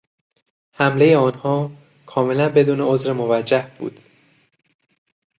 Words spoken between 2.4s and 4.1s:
بدون عذر موجه بود.